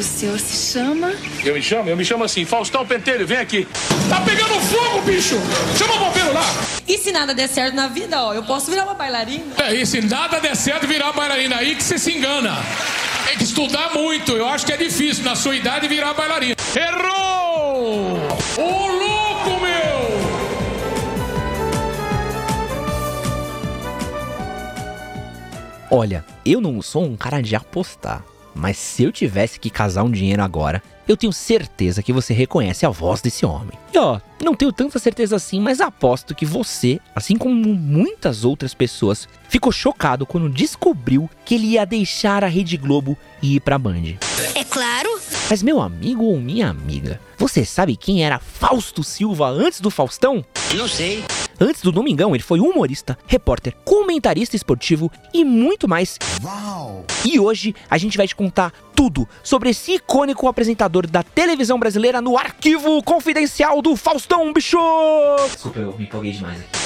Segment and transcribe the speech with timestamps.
[0.00, 1.12] O senhor se chama?
[1.44, 1.90] Eu me chamo?
[1.90, 3.68] Eu me chamo assim, Faustão Pentelho, vem aqui.
[4.08, 5.34] Tá pegando fogo, bicho!
[5.76, 6.40] Chama o bombeiro lá!
[6.88, 9.44] E se nada der certo na vida, ó, eu posso virar uma bailarina?
[9.58, 12.56] É, e se nada der certo, virar bailarina aí que você se engana.
[13.26, 16.54] Tem que estudar muito, eu acho que é difícil na sua idade virar bailarina.
[16.74, 18.16] Errou!
[18.56, 20.00] Ô louco, meu!
[25.90, 28.24] Olha, eu não sou um cara de apostar,
[28.54, 32.86] mas se eu tivesse que casar um dinheiro agora, eu tenho certeza que você reconhece
[32.86, 33.72] a voz desse homem.
[33.92, 38.74] E ó, não tenho tanta certeza assim, mas aposto que você, assim como muitas outras
[38.74, 43.78] pessoas, ficou chocado quando descobriu que ele ia deixar a Rede Globo e ir pra
[43.78, 44.14] Band.
[44.54, 45.20] É claro.
[45.48, 50.44] Mas meu amigo ou minha amiga, você sabe quem era Fausto Silva antes do Faustão?
[50.76, 51.24] Não sei.
[51.62, 56.18] Antes do Domingão, ele foi humorista, repórter, comentarista esportivo e muito mais.
[56.42, 57.04] Uau!
[57.22, 62.22] E hoje a gente vai te contar tudo sobre esse icônico apresentador da televisão brasileira
[62.22, 64.78] no arquivo confidencial do Faustão, bicho!
[65.52, 66.79] Desculpa, eu me empolguei demais aqui.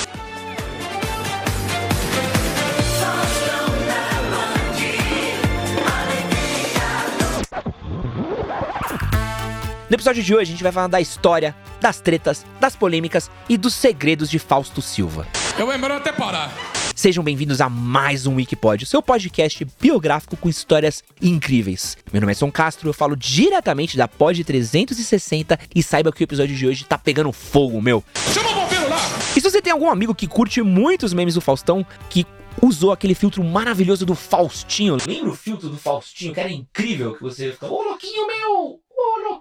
[9.94, 13.56] No episódio de hoje a gente vai falar da história, das tretas, das polêmicas e
[13.56, 15.24] dos segredos de Fausto Silva.
[15.56, 16.52] Eu melhor até parar.
[16.96, 21.96] Sejam bem-vindos a mais um Wikipod, seu podcast biográfico com histórias incríveis.
[22.12, 26.24] Meu nome é Son Castro, eu falo diretamente da Pod 360 e saiba que o
[26.24, 28.02] episódio de hoje tá pegando fogo, meu.
[28.34, 28.98] Chama o bombeiro lá!
[29.36, 32.26] E se você tem algum amigo que curte muito os memes do Faustão, que
[32.60, 34.96] usou aquele filtro maravilhoso do Faustinho.
[35.06, 38.83] Lembra o filtro do Faustinho, que era incrível, que você ficava, ô louquinho meu!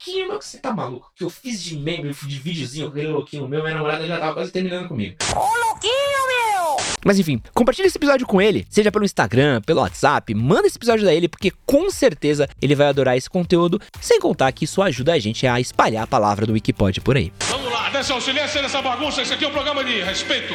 [0.05, 1.09] Louquinho meu, que você tá maluco?
[1.15, 4.33] Que eu fiz de meme, de videozinho com aquele louquinho meu, minha namorada já tava
[4.33, 5.15] quase terminando comigo.
[5.33, 6.75] Ô, louquinho, meu!
[7.05, 11.07] Mas enfim, compartilhe esse episódio com ele, seja pelo Instagram, pelo WhatsApp, manda esse episódio
[11.07, 15.13] a ele, porque com certeza ele vai adorar esse conteúdo, sem contar que isso ajuda
[15.13, 17.31] a gente a espalhar a palavra do Wikipod por aí.
[17.47, 20.53] Vamos lá, dessa auxiliência nessa bagunça, isso aqui é um programa de respeito.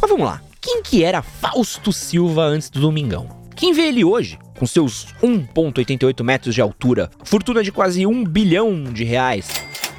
[0.00, 3.39] Mas vamos lá, quem que era Fausto Silva antes do Domingão?
[3.54, 8.84] Quem vê ele hoje, com seus 1,88 metros de altura, fortuna de quase um bilhão
[8.84, 9.48] de reais,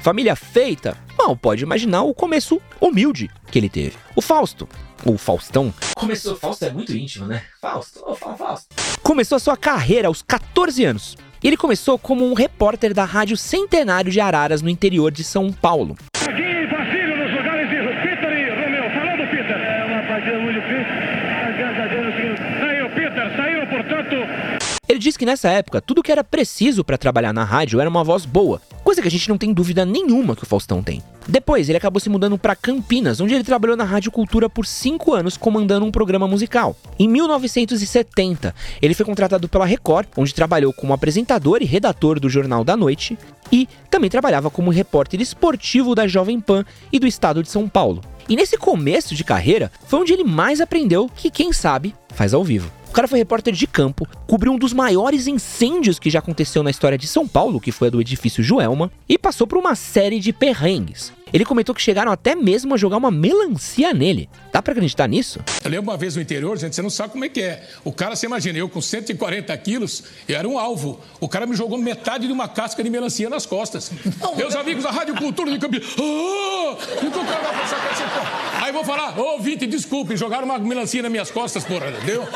[0.00, 3.96] família feita, mal pode imaginar o começo humilde que ele teve.
[4.16, 4.68] O Fausto,
[5.04, 6.36] ou Faustão, começou.
[6.36, 7.42] Fausto é muito íntimo, né?
[7.60, 8.74] Fausto, oh, Fausto.
[9.02, 11.16] Começou a sua carreira aos 14 anos.
[11.42, 15.96] Ele começou como um repórter da Rádio Centenário de Araras, no interior de São Paulo.
[16.20, 18.84] Aqui, Basílio, nos lugares de Peter e Romeu.
[18.90, 19.56] Falando, Peter.
[19.56, 20.94] É uma partida muito difícil,
[21.42, 22.60] mas graças a Deus que...
[22.60, 24.72] Saiu, Peter, saíram, portanto...
[25.02, 28.24] Disse que nessa época, tudo que era preciso para trabalhar na rádio era uma voz
[28.24, 31.02] boa, coisa que a gente não tem dúvida nenhuma que o Faustão tem.
[31.26, 35.12] Depois, ele acabou se mudando para Campinas, onde ele trabalhou na Rádio Cultura por cinco
[35.12, 36.76] anos, comandando um programa musical.
[37.00, 42.62] Em 1970, ele foi contratado pela Record, onde trabalhou como apresentador e redator do Jornal
[42.62, 43.18] da Noite,
[43.50, 48.02] e também trabalhava como repórter esportivo da Jovem Pan e do estado de São Paulo.
[48.28, 52.44] E nesse começo de carreira, foi onde ele mais aprendeu que, quem sabe, faz ao
[52.44, 52.70] vivo.
[52.92, 56.68] O cara foi repórter de campo, cobriu um dos maiores incêndios que já aconteceu na
[56.68, 60.20] história de São Paulo, que foi a do edifício Joelma, e passou por uma série
[60.20, 61.10] de perrengues.
[61.32, 64.28] Ele comentou que chegaram até mesmo a jogar uma melancia nele.
[64.52, 65.40] Dá pra acreditar nisso?
[65.64, 67.66] Eu lembro uma vez no interior, gente, você não sabe como é que é.
[67.82, 71.00] O cara, você imagina, eu com 140 quilos, eu era um alvo.
[71.18, 73.90] O cara me jogou metade de uma casca de melancia nas costas.
[74.36, 75.86] Meus amigos da Rádio Cultura de Campinas.
[75.98, 76.76] Ah!
[77.02, 78.62] E o que o cara vai passar com esse pô?
[78.62, 82.28] Aí eu vou falar, ô, Vinte, desculpe, jogaram uma melancia nas minhas costas, porra, entendeu?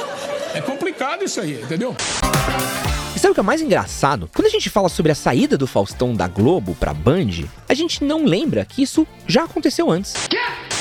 [0.56, 1.94] É complicado isso aí, entendeu?
[3.14, 4.30] E sabe o que é mais engraçado?
[4.34, 8.02] Quando a gente fala sobre a saída do Faustão da Globo pra Band, a gente
[8.02, 10.14] não lembra que isso já aconteceu antes.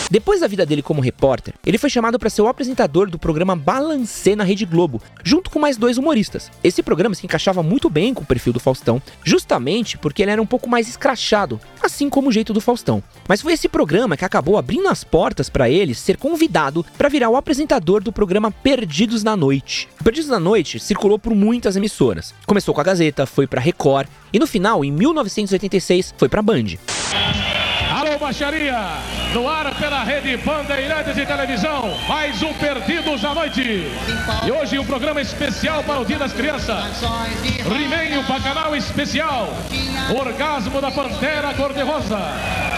[0.10, 3.56] Depois da vida dele como repórter, ele foi chamado para ser o apresentador do programa
[3.56, 6.52] Balancê na Rede Globo, junto com mais dois humoristas.
[6.64, 10.42] Esse programa se encaixava muito bem com o perfil do Faustão, justamente porque ele era
[10.42, 13.02] um pouco mais escrachado, assim como o jeito do Faustão.
[13.28, 17.30] Mas foi esse programa que acabou abrindo as portas para ele ser convidado para virar
[17.30, 19.90] o apresentador do programa Perdidos na Noite.
[20.04, 22.34] Perdidos na Noite circulou por muitas emissoras.
[22.46, 26.76] Começou com a Gazeta, foi para Record e no final, em 1986, foi para Band.
[28.16, 28.78] Alô, baixaria!
[29.34, 33.91] No ar pela rede Bandeirantes de Televisão, mais um Perdidos à Noite.
[34.46, 37.02] E hoje um programa especial para o Dia das Crianças.
[37.67, 39.50] Rimenho Bacanal Especial.
[40.17, 42.17] Orgasmo da Pantera Cor-de-Rosa.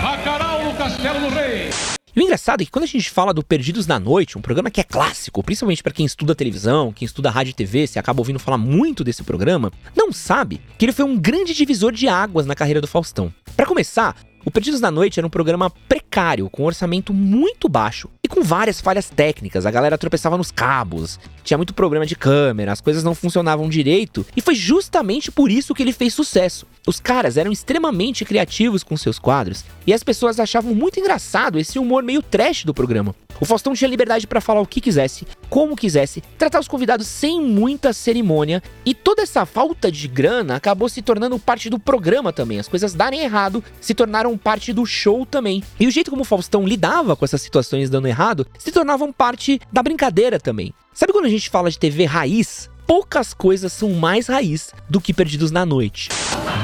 [0.02, 1.70] Bacanal no Castelo do Rei.
[2.16, 4.72] E o engraçado é que quando a gente fala do Perdidos na Noite, um programa
[4.72, 8.22] que é clássico, principalmente para quem estuda televisão, quem estuda rádio e TV, se acaba
[8.22, 12.48] ouvindo falar muito desse programa, não sabe que ele foi um grande divisor de águas
[12.48, 13.32] na carreira do Faustão.
[13.56, 18.10] Para começar, o Perdidos na Noite era um programa precário, com um orçamento muito baixo,
[18.24, 19.66] e com várias falhas técnicas.
[19.66, 24.26] A galera tropeçava nos cabos, tinha muito problema de câmera, as coisas não funcionavam direito,
[24.36, 26.68] e foi justamente por isso que ele fez sucesso.
[26.86, 31.80] Os caras eram extremamente criativos com seus quadros e as pessoas achavam muito engraçado esse
[31.80, 33.16] humor meio trash do programa.
[33.40, 37.42] O Faustão tinha liberdade para falar o que quisesse, como quisesse, tratar os convidados sem
[37.42, 42.60] muita cerimônia e toda essa falta de grana acabou se tornando parte do programa também.
[42.60, 45.64] As coisas darem errado se tornaram parte do show também.
[45.80, 49.62] E o jeito como o Faustão lidava com essas situações dando errado se tornavam parte
[49.72, 50.74] da brincadeira também.
[50.98, 52.72] Sabe quando a gente fala de TV raiz?
[52.88, 56.10] Poucas coisas são mais raiz do que Perdidos na Noite.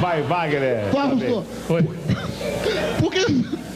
[0.01, 0.89] Vai, Wagner.
[0.89, 1.83] Flávio Augusto, Oi.
[2.99, 3.25] por que,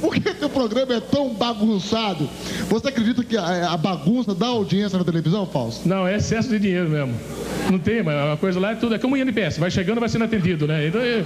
[0.01, 2.27] por que teu programa é tão bagunçado?
[2.69, 5.87] Você acredita que a, a bagunça dá audiência na televisão, Fausto?
[5.87, 7.13] Não, é excesso de dinheiro mesmo.
[7.69, 8.95] Não tem, mas a coisa lá é tudo.
[8.95, 10.87] É como o INPS, vai chegando, vai sendo atendido, né?
[10.87, 11.23] Então, é,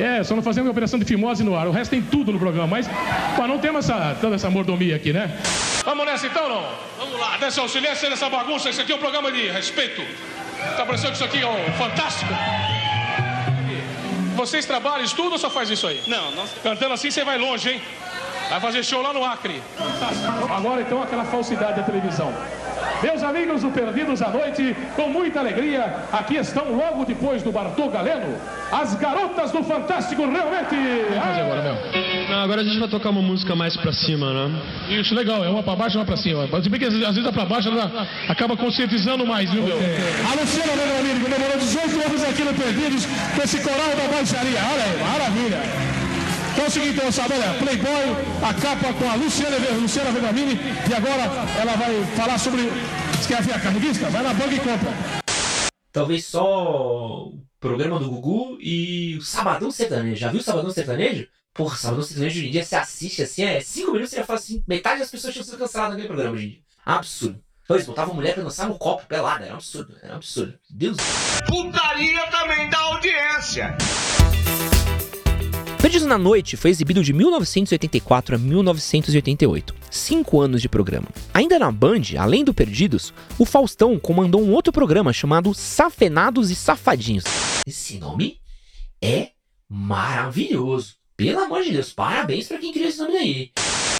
[0.00, 1.66] é, só não fazendo uma operação de fimose no ar.
[1.66, 2.88] O resto tem tudo no programa, mas
[3.34, 5.36] pô, não temos essa, toda essa mordomia aqui, né?
[5.90, 6.64] Vamos nessa então, não?
[6.96, 7.34] Vamos lá.
[7.34, 8.70] Atenção, silêncio nessa bagunça.
[8.70, 10.00] Isso aqui é um programa de respeito.
[10.76, 12.32] Tá parecendo que isso aqui é um fantástico?
[14.36, 16.00] Vocês trabalham, estudam ou só faz isso aí?
[16.06, 17.82] Não, nós Cantando assim você vai longe, hein?
[18.48, 19.60] Vai fazer show lá no Acre.
[20.56, 22.32] Agora então aquela falsidade da televisão.
[23.02, 27.88] Meus amigos do Perdidos à Noite, com muita alegria, aqui estão logo depois do Bartô
[27.88, 28.40] Galeno,
[28.70, 30.76] as garotas do Fantástico realmente.
[31.20, 31.74] Ai, agora, meu.
[32.30, 34.62] Não, agora a gente vai tocar uma música mais pra cima, né?
[34.88, 36.48] Isso, legal, é uma pra baixo e uma pra cima.
[36.50, 39.50] Mas se bem que às vezes às vezes a pra baixo ela acaba conscientizando mais,
[39.50, 39.76] viu, meu?
[39.76, 43.04] A Luciana Vegamini comemorou 18 anos aqui no Perdidos
[43.34, 44.60] com esse coral da baixaria.
[44.72, 45.60] Olha aí, maravilha.
[46.52, 48.16] Então é o seguinte, moçada, olha, Playboy,
[48.48, 51.22] a capa com a Luciana, Luciana Vegamini, e agora
[51.60, 52.62] ela vai falar sobre.
[53.18, 54.08] Você quer ver a carreguista?
[54.08, 54.92] Vai na banca e compra.
[55.92, 60.16] Talvez só o programa do Gugu e o Sabadão Sertanejo.
[60.16, 61.26] Já viu o Sabadão Sertanejo?
[61.52, 64.26] Porra, Sabadão Sertanejo hoje em dia você assiste assim, é 5 minutos e você já
[64.26, 66.60] fala assim, metade das pessoas tinham sido canceladas naquele programa hoje em dia.
[66.86, 67.40] Absurdo.
[67.66, 70.54] Pois, botava mulher pra dançar no copo, pelada, era um absurdo, era um absurdo.
[70.68, 70.96] Deus.
[71.46, 73.76] Putaria também dá audiência.
[75.80, 79.74] Perdidos na Noite foi exibido de 1984 a 1988.
[79.90, 81.08] Cinco anos de programa.
[81.32, 86.54] Ainda na Band, além do Perdidos, o Faustão comandou um outro programa chamado Safenados e
[86.54, 87.24] Safadinhos.
[87.66, 88.38] Esse nome
[89.02, 89.30] é
[89.68, 90.99] maravilhoso.
[91.20, 93.50] Pelo amor de Deus, parabéns pra quem criou esse nome aí.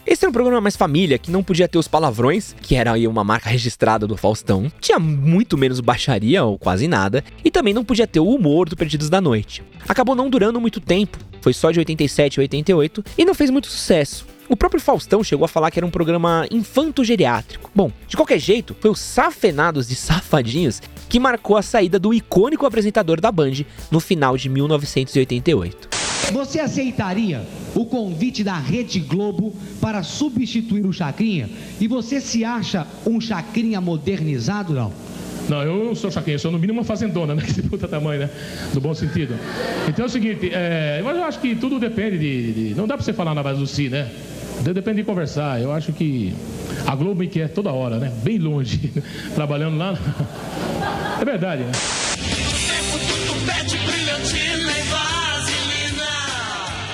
[0.07, 3.07] Esse era um programa mais família, que não podia ter os palavrões, que era aí
[3.07, 4.73] uma marca registrada do Faustão.
[4.81, 8.75] Tinha muito menos baixaria, ou quase nada, e também não podia ter o humor do
[8.75, 9.63] Perdidos da Noite.
[9.87, 13.67] Acabou não durando muito tempo, foi só de 87 a 88, e não fez muito
[13.67, 14.27] sucesso.
[14.49, 17.71] O próprio Faustão chegou a falar que era um programa infanto-geriátrico.
[17.75, 22.65] Bom, de qualquer jeito, foi o Safenados de Safadinhos que marcou a saída do icônico
[22.65, 25.90] apresentador da Band no final de 1988.
[26.33, 27.43] Você aceitaria
[27.75, 31.49] o convite da Rede Globo para substituir o Chacrinha?
[31.81, 34.93] E você se acha um Chacrinha modernizado, não?
[35.49, 37.43] Não, eu não sou chacrinha, eu sou no mínimo uma fazendona, né?
[37.53, 38.31] Que puta tamanho, né?
[38.73, 39.35] No bom sentido.
[39.89, 42.95] Então é o seguinte, é, mas eu acho que tudo depende de, de- Não dá
[42.97, 44.09] pra você falar na base do si, né?
[44.63, 45.61] De- Depende de conversar.
[45.61, 46.33] Eu acho que
[46.87, 48.13] a Globo me quer toda hora, né?
[48.23, 48.93] Bem longe,
[49.35, 49.99] trabalhando lá.
[51.21, 51.73] É verdade, né?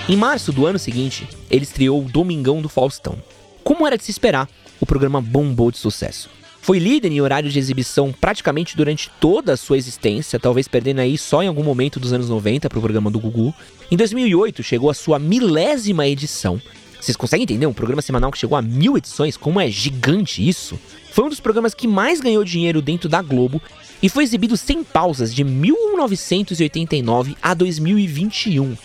[0.08, 3.20] Em março do ano seguinte, ele estreou o Domingão do Faustão.
[3.64, 4.48] Como era de se esperar,
[4.78, 6.30] o programa bombou de sucesso.
[6.60, 11.18] Foi líder em horário de exibição praticamente durante toda a sua existência, talvez perdendo aí
[11.18, 13.52] só em algum momento dos anos 90 para o programa do Gugu.
[13.90, 16.62] Em 2008 chegou a sua milésima edição.
[17.00, 17.66] Vocês conseguem entender?
[17.66, 20.78] Um programa semanal que chegou a mil edições, como é gigante isso?
[21.10, 23.60] Foi um dos programas que mais ganhou dinheiro dentro da Globo
[24.00, 28.76] e foi exibido sem pausas de 1989 a 2021.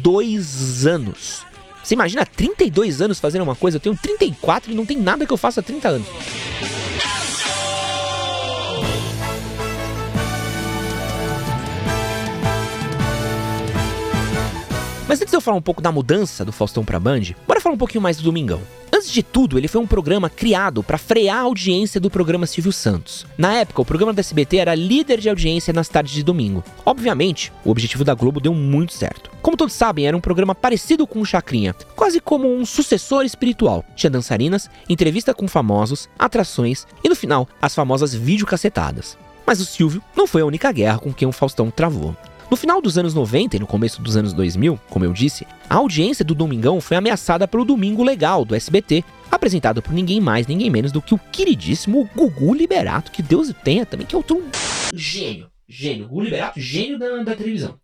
[0.00, 1.46] 32 anos.
[1.82, 3.76] Você imagina 32 anos fazendo uma coisa?
[3.76, 6.08] Eu tenho 34 e não tem nada que eu faça há 30 anos.
[15.06, 17.74] Mas antes de eu falar um pouco da mudança do Faustão pra Band, bora falar
[17.74, 18.60] um pouquinho mais do Domingão.
[19.00, 22.70] Antes de tudo, ele foi um programa criado para frear a audiência do programa Silvio
[22.70, 23.24] Santos.
[23.38, 26.62] Na época, o programa da SBT era líder de audiência nas tardes de domingo.
[26.84, 29.30] Obviamente, o objetivo da Globo deu muito certo.
[29.40, 33.82] Como todos sabem, era um programa parecido com o Chacrinha, quase como um sucessor espiritual.
[33.96, 39.16] Tinha dançarinas, entrevista com famosos, atrações e no final, as famosas videocacetadas.
[39.46, 42.14] Mas o Silvio não foi a única guerra com quem o Faustão travou.
[42.50, 45.76] No final dos anos 90 e no começo dos anos 2000, como eu disse, a
[45.76, 50.68] audiência do Domingão foi ameaçada pelo Domingo Legal, do SBT, apresentado por ninguém mais, ninguém
[50.68, 54.42] menos do que o queridíssimo Gugu Liberato, que Deus tenha também, que é outro
[54.92, 57.78] gênio, gênio, Gugu Liberato, gênio da, da televisão.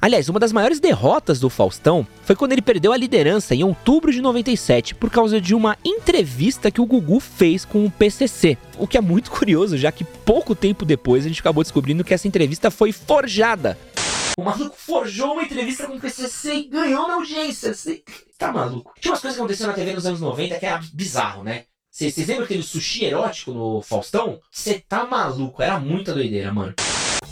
[0.00, 4.12] Aliás, uma das maiores derrotas do Faustão foi quando ele perdeu a liderança em outubro
[4.12, 8.56] de 97 por causa de uma entrevista que o Gugu fez com o PCC.
[8.78, 12.14] O que é muito curioso, já que pouco tempo depois a gente acabou descobrindo que
[12.14, 13.76] essa entrevista foi forjada.
[14.36, 17.72] O maluco forjou uma entrevista com o PCC e ganhou na audiência.
[17.72, 18.02] Você
[18.36, 18.92] tá maluco?
[19.00, 21.64] Tinha umas coisas que aconteceram na TV nos anos 90 que era bizarro, né?
[21.90, 24.40] Vocês lembram aquele sushi erótico no Faustão?
[24.50, 25.62] Você tá maluco?
[25.62, 26.74] Era muita doideira, mano.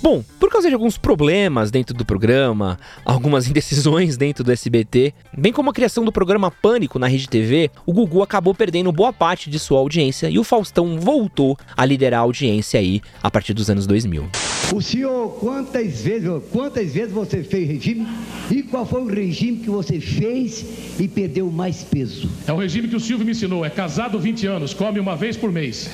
[0.01, 5.53] Bom, por causa de alguns problemas dentro do programa, algumas indecisões dentro do SBT, bem
[5.53, 9.51] como a criação do programa Pânico na Rede TV, o Gugu acabou perdendo boa parte
[9.51, 13.69] de sua audiência e o Faustão voltou a liderar a audiência aí a partir dos
[13.69, 14.29] anos 2000.
[14.75, 18.07] O senhor, quantas vezes, quantas vezes você fez regime
[18.51, 20.65] e qual foi o regime que você fez
[20.99, 22.31] e perdeu mais peso?
[22.47, 25.37] É o regime que o Silvio me ensinou, é casado 20 anos, come uma vez
[25.37, 25.91] por mês.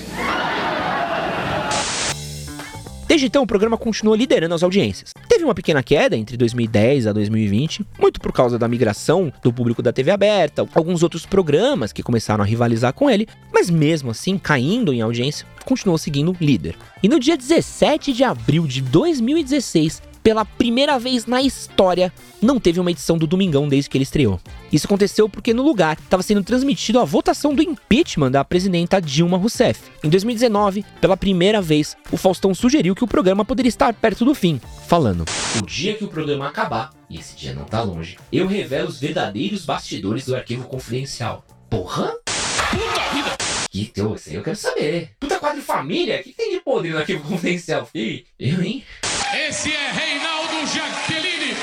[3.09, 5.13] Desde então, o programa continuou liderando as audiências.
[5.39, 9.81] Teve uma pequena queda entre 2010 a 2020, muito por causa da migração do público
[9.81, 14.37] da TV aberta, alguns outros programas que começaram a rivalizar com ele, mas mesmo assim,
[14.37, 16.75] caindo em audiência, continuou seguindo líder.
[17.05, 22.79] E no dia 17 de abril de 2016, pela primeira vez na história, não teve
[22.81, 24.41] uma edição do Domingão desde que ele estreou.
[24.73, 29.39] Isso aconteceu porque no lugar estava sendo transmitido a votação do impeachment da presidenta Dilma
[29.39, 29.81] Rousseff.
[30.05, 34.35] Em 2019, pela primeira vez, o Faustão sugeriu que o programa poderia estar perto do
[34.35, 35.25] fim, falando:
[35.61, 39.01] O dia que o programa acabar, e esse dia não tá longe, eu revelo os
[39.01, 41.45] verdadeiros bastidores do arquivo confidencial.
[41.71, 42.15] Porra?
[42.71, 43.39] Puta vida!
[43.71, 45.11] Que teu, isso aí eu quero saber.
[45.21, 46.19] Puta quadro família?
[46.21, 48.25] O que tem de poder no arquivo confidencial, filho?
[48.39, 48.83] Eu, hein?
[49.35, 51.55] Esse é Reinaldo Jaqueline.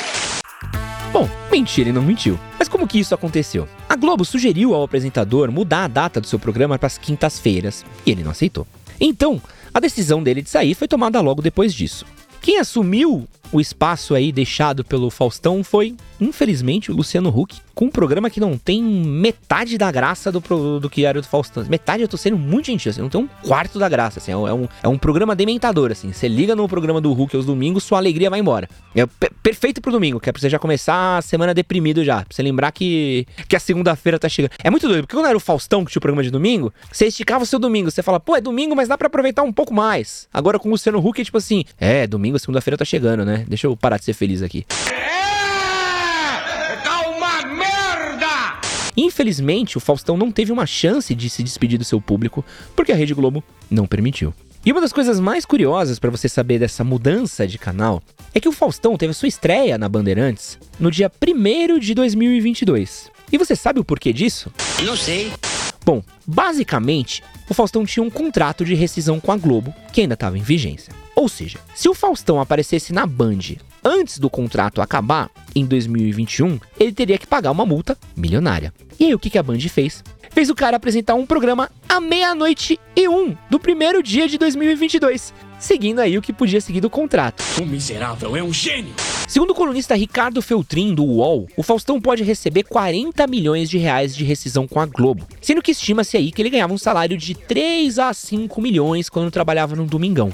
[1.12, 2.39] Bom, mentira, ele não mentiu.
[2.60, 3.67] Mas como que isso aconteceu?
[3.89, 8.12] A Globo sugeriu ao apresentador mudar a data do seu programa para as quintas-feiras e
[8.12, 8.67] ele não aceitou.
[9.01, 9.41] Então,
[9.74, 12.05] a decisão dele de sair foi tomada logo depois disso.
[12.39, 17.91] Quem assumiu o espaço aí deixado pelo Faustão foi, infelizmente, o Luciano Huck, com um
[17.91, 20.39] programa que não tem metade da graça do,
[20.79, 21.65] do que era o do Faustão.
[21.69, 24.37] Metade eu tô sendo muito gentil, assim, não tem um quarto da graça, assim, é
[24.37, 26.11] um, é um programa dementador, assim.
[26.11, 28.69] Você liga no programa do Huck aos domingos, sua alegria vai embora.
[28.95, 29.05] É
[29.43, 32.41] perfeito pro domingo, que é pra você já começar a semana deprimido já, pra você
[32.41, 34.51] lembrar que, que a segunda-feira tá chegando.
[34.63, 37.07] É muito doido, porque quando era o Faustão que tinha o programa de domingo, você
[37.07, 39.73] esticava o seu domingo, você fala, pô, é domingo, mas dá pra aproveitar um pouco
[39.73, 40.29] mais.
[40.33, 43.34] Agora com o Luciano Huck é tipo assim, é, domingo, segunda-feira tá chegando, né?
[43.47, 44.65] Deixa eu parar de ser feliz aqui.
[44.91, 46.83] É!
[46.83, 48.59] Tá uma merda!
[48.95, 52.43] Infelizmente, o Faustão não teve uma chance de se despedir do seu público
[52.75, 54.33] porque a Rede Globo não permitiu.
[54.65, 58.01] E uma das coisas mais curiosas para você saber dessa mudança de canal
[58.33, 63.11] é que o Faustão teve a sua estreia na Bandeirantes no dia 1 de 2022.
[63.31, 64.51] E você sabe o porquê disso?
[64.83, 65.31] Não sei.
[65.85, 70.37] Bom, basicamente, o Faustão tinha um contrato de rescisão com a Globo que ainda estava
[70.37, 70.91] em vigência.
[71.15, 76.91] Ou seja, se o Faustão aparecesse na Band antes do contrato acabar, em 2021, ele
[76.91, 78.73] teria que pagar uma multa milionária.
[78.99, 80.03] E aí o que a Band fez?
[80.35, 85.33] Fez o cara apresentar um programa à meia-noite e um do primeiro dia de 2022,
[85.57, 87.41] seguindo aí o que podia seguir do contrato.
[87.57, 88.93] O miserável é um gênio!
[89.29, 94.13] Segundo o colunista Ricardo Feltrin, do UOL, o Faustão pode receber 40 milhões de reais
[94.13, 97.33] de rescisão com a Globo, sendo que estima-se aí que ele ganhava um salário de
[97.33, 100.33] 3 a 5 milhões quando trabalhava no Domingão.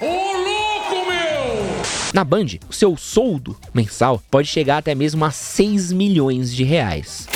[0.00, 1.82] Ô louco, meu!
[2.14, 7.28] Na Band, o seu soldo mensal pode chegar até mesmo a 6 milhões de reais.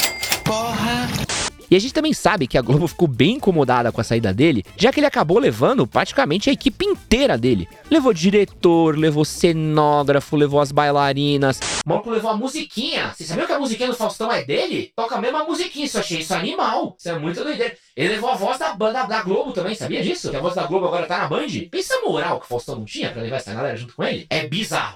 [1.70, 4.64] E a gente também sabe que a Globo ficou bem incomodada com a saída dele,
[4.76, 7.68] já que ele acabou levando praticamente a equipe inteira dele.
[7.90, 11.61] Levou diretor, levou cenógrafo, levou as bailarinas.
[11.85, 13.12] O maluco levou a musiquinha.
[13.14, 14.92] Você sabia que a musiquinha do Faustão é dele?
[14.94, 16.96] Toca a mesma musiquinha, isso achei isso animal.
[16.99, 17.76] Isso é muito doideira.
[17.96, 20.30] Ele levou a voz da banda da Globo também, sabia disso?
[20.30, 21.46] Que a voz da Globo agora tá na Band?
[21.70, 24.26] Pensa moral que o Faustão não tinha pra levar essa galera junto com ele.
[24.30, 24.94] É bizarro.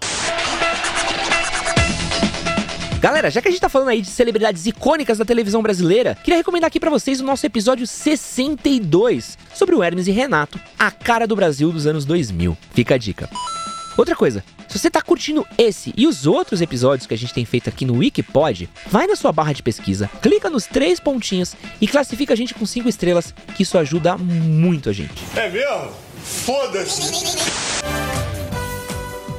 [3.00, 6.37] Galera, já que a gente tá falando aí de celebridades icônicas da televisão brasileira, queria
[6.37, 11.26] recomendar aqui pra vocês o nosso episódio 62 sobre o Hermes e Renato, a cara
[11.26, 12.59] do Brasil dos anos 2000.
[12.75, 13.30] Fica a dica.
[13.97, 17.47] Outra coisa, se você tá curtindo esse e os outros episódios que a gente tem
[17.47, 21.88] feito aqui no Wikipod, vai na sua barra de pesquisa, clica nos três pontinhos e
[21.88, 25.25] classifica a gente com cinco estrelas, que isso ajuda muito a gente.
[25.35, 25.90] É mesmo?
[26.23, 28.19] Foda-se!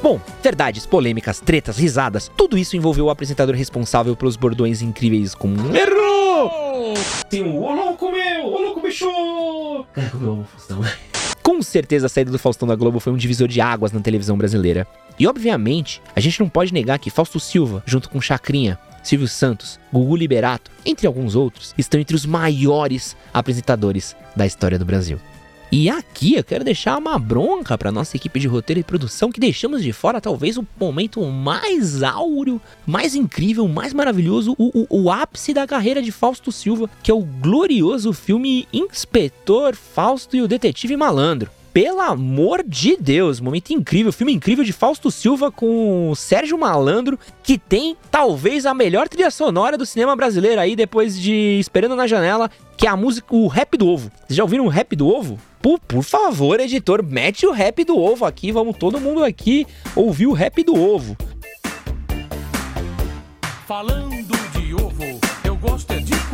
[0.02, 5.54] Bom, verdades, polêmicas, tretas, risadas, tudo isso envolveu o apresentador responsável pelos bordões incríveis como
[5.76, 6.94] Errou!
[7.30, 8.46] Tem um Ô louco meu!
[8.46, 9.06] Ô louco bicho!
[9.92, 10.80] Cara, como eu amo o Faustão.
[11.40, 14.36] Com certeza a saída do Faustão da Globo foi um divisor de águas na televisão
[14.36, 14.88] brasileira.
[15.20, 19.78] E obviamente, a gente não pode negar que Fausto Silva, junto com Chacrinha, Silvio Santos,
[19.92, 25.20] Gugu Liberato, entre alguns outros, estão entre os maiores apresentadores da história do Brasil.
[25.74, 29.40] E aqui eu quero deixar uma bronca para nossa equipe de roteiro e produção que
[29.40, 35.10] deixamos de fora talvez o momento mais áureo, mais incrível, mais maravilhoso, o, o, o
[35.10, 40.48] ápice da carreira de Fausto Silva, que é o glorioso filme Inspetor Fausto e o
[40.48, 46.58] Detetive Malandro pelo amor de Deus, momento incrível, filme incrível de Fausto Silva com Sérgio
[46.58, 51.96] Malandro, que tem talvez a melhor trilha sonora do cinema brasileiro aí depois de Esperando
[51.96, 54.10] na Janela, que é a música o Rap do Ovo.
[54.26, 55.38] Vocês já ouviram o Rap do Ovo?
[55.62, 60.26] Por, por favor, editor, mete o Rap do Ovo aqui, vamos todo mundo aqui ouvir
[60.26, 61.16] o Rap do Ovo.
[63.66, 64.11] Falando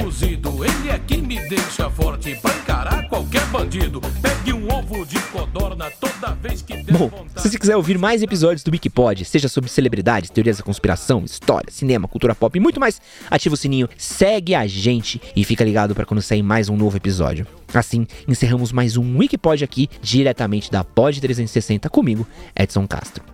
[0.02, 0.64] cozido.
[0.64, 4.00] Ele é que me deixa forte pra encarar qualquer bandido.
[4.22, 8.22] Pegue um ovo de codorna toda vez que der Bom, se você quiser ouvir mais
[8.22, 12.80] episódios do Wikipod, seja sobre celebridades, teorias da conspiração, história, cinema, cultura pop e muito
[12.80, 13.00] mais,
[13.30, 16.96] ativa o sininho, segue a gente e fica ligado para quando sair mais um novo
[16.96, 17.46] episódio.
[17.74, 22.26] Assim, encerramos mais um Wikipod aqui, diretamente da Pod 360 comigo,
[22.56, 23.24] Edson Castro.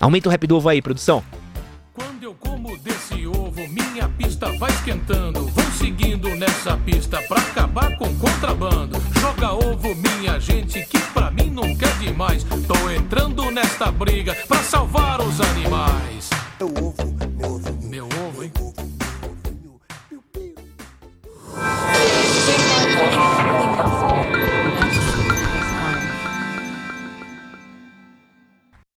[0.00, 1.22] Aumenta o rap do ovo aí, produção.
[1.92, 5.63] Quando eu como desse ovo, minha pista vai esquentando.
[5.84, 8.96] Seguindo nessa pista pra acabar com contrabando.
[9.20, 12.42] Joga ovo, minha gente, que pra mim nunca é demais.
[12.42, 16.30] Tô entrando nesta briga pra salvar os animais.
[16.58, 17.13] O ovo